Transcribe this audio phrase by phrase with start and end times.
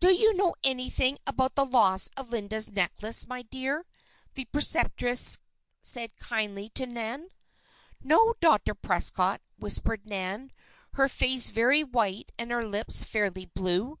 [0.00, 3.86] "Do you know anything about the loss of Linda's necklace, my dear?"
[4.34, 5.38] the preceptress
[5.80, 7.30] said kindly to Nan.
[8.02, 8.74] "No, Dr.
[8.74, 10.52] Prescott," whispered Nan,
[10.92, 13.98] her face very white and her lips fairly blue.